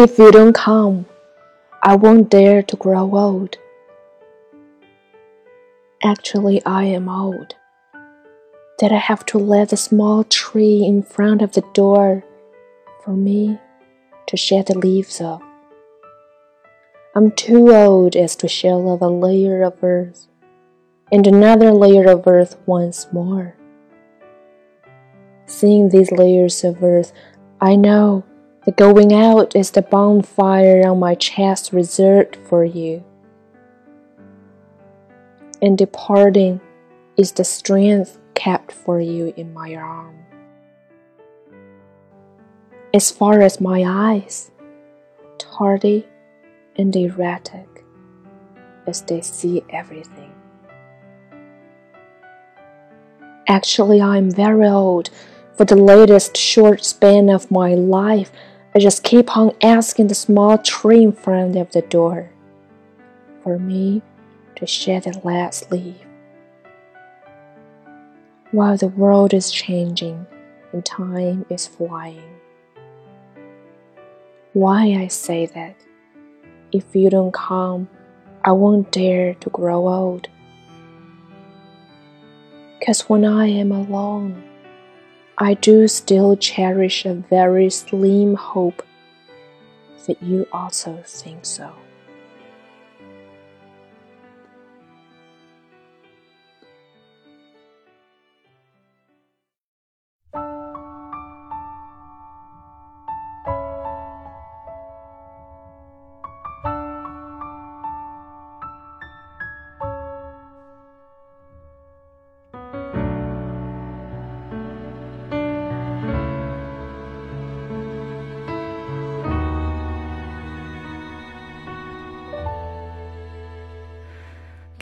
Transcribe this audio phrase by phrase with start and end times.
[0.00, 1.06] If you don't come,
[1.82, 3.58] I won't dare to grow old.
[6.04, 7.56] Actually, I am old.
[8.78, 12.22] That I have to let the small tree in front of the door
[13.04, 13.58] for me
[14.28, 15.42] to shed the leaves of.
[17.16, 20.28] I'm too old as to shed off a layer of earth
[21.10, 23.56] and another layer of earth once more.
[25.46, 27.12] Seeing these layers of earth,
[27.60, 28.22] I know
[28.68, 33.02] the going out is the bonfire on my chest reserved for you,
[35.62, 36.60] and departing
[37.16, 40.18] is the strength kept for you in my arm.
[42.92, 44.50] As far as my eyes,
[45.38, 46.06] tardy
[46.76, 47.86] and erratic
[48.86, 50.34] as they see everything.
[53.46, 55.08] Actually, I am very old.
[55.56, 58.30] For the latest short span of my life,
[58.78, 62.30] I just keep on asking the small tree in front of the door
[63.42, 64.02] for me
[64.54, 65.96] to shed the last leaf.
[68.52, 70.24] While the world is changing
[70.72, 72.38] and time is flying.
[74.52, 75.74] Why I say that?
[76.70, 77.88] If you don't come,
[78.44, 80.28] I won't dare to grow old.
[82.86, 84.47] Cause when I am alone,
[85.40, 88.84] I do still cherish a very slim hope
[90.06, 91.72] that you also think so.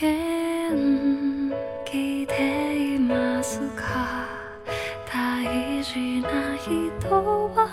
[0.00, 1.52] 元
[1.84, 4.26] 気でいますか？
[5.12, 6.70] 大事な人
[7.54, 7.68] は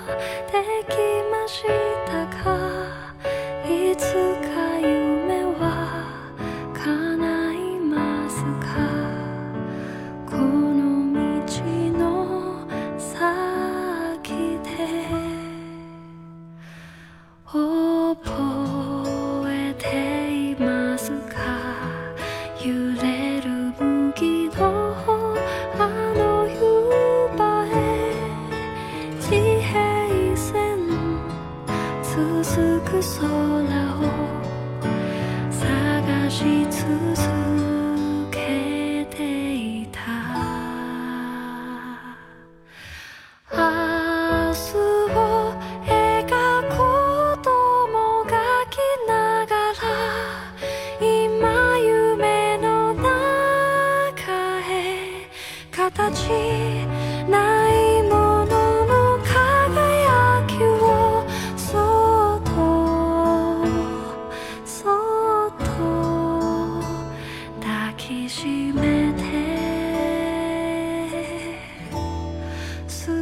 [32.17, 33.29] 続く空
[33.93, 34.09] を
[35.51, 37.56] 探し続け。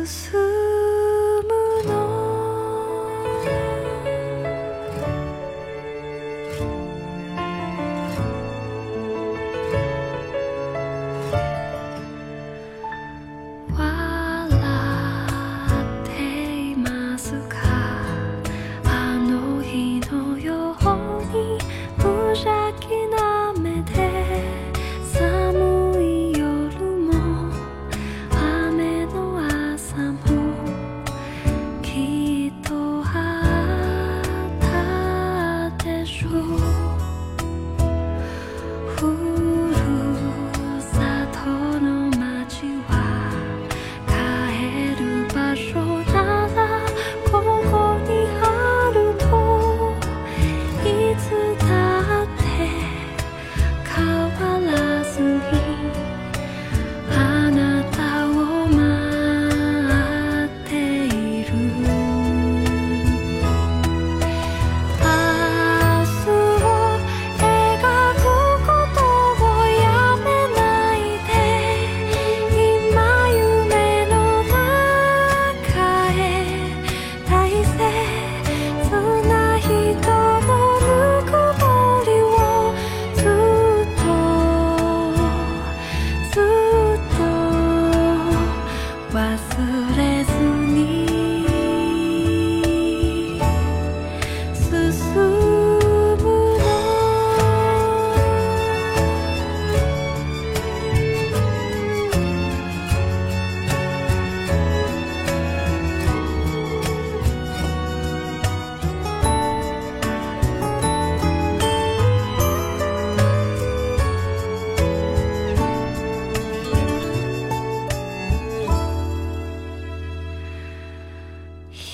[0.05, 0.44] 思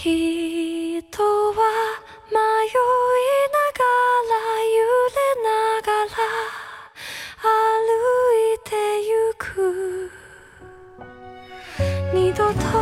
[0.03, 1.61] 人は
[2.31, 2.41] 迷いな
[3.77, 3.85] が
[4.31, 4.33] ら
[4.65, 6.17] 揺れながら
[7.37, 7.53] 歩
[8.33, 8.73] いて
[9.07, 10.09] ゆく。
[12.15, 12.80] 二度と